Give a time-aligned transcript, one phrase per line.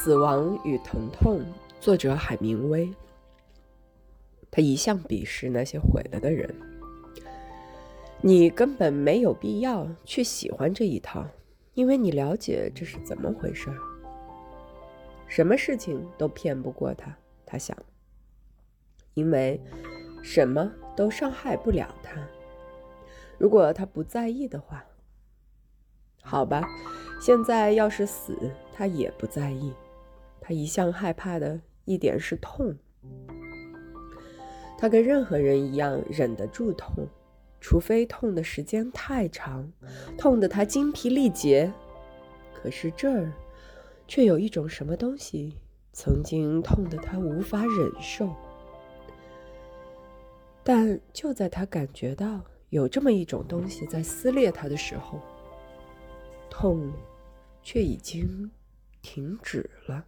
[0.00, 1.40] 死亡与疼痛》，
[1.80, 2.88] 作者海明威。
[4.48, 6.54] 他一向鄙视那些毁了的人。
[8.20, 11.26] 你根本没有必要去喜欢这一套，
[11.74, 13.76] 因为你了解这是怎么回事儿。
[15.26, 17.12] 什么事情都骗不过他，
[17.44, 17.76] 他想，
[19.14, 19.60] 因为
[20.22, 22.24] 什么都伤害不了他。
[23.36, 24.84] 如果他不在意的话，
[26.22, 26.62] 好吧，
[27.20, 28.38] 现在要是死，
[28.72, 29.74] 他也不在意。
[30.40, 32.76] 他一向害怕的一点是痛。
[34.78, 37.06] 他跟任何人一样忍得住痛，
[37.60, 39.72] 除非痛的时间太长，
[40.16, 41.72] 痛得他精疲力竭。
[42.54, 43.32] 可是这儿，
[44.06, 45.56] 却有一种什么东西，
[45.92, 48.28] 曾经痛得他无法忍受。
[50.62, 55.20] 但就在他感觉到有这么一种东西在撕裂他的时候，
[56.50, 56.92] 痛，
[57.62, 58.50] 却已经
[59.08, 60.04] 停止了。